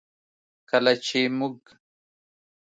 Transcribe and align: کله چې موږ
کله 0.69 0.93
چې 1.05 1.19
موږ 1.37 1.59